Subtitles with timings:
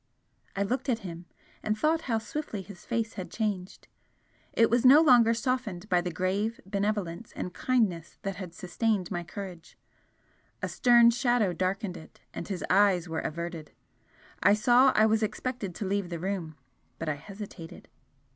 [0.55, 1.25] I looked at him,
[1.61, 3.87] and thought how swiftly his face had changed.
[4.51, 9.23] It was no longer softened by the grave benevolence and kindness that had sustained my
[9.23, 9.77] courage,
[10.59, 13.73] a stern shadow darkened it, and his eyes were averted.
[14.41, 16.55] I saw I was expected to leave the room,
[16.97, 17.87] but I hesitated.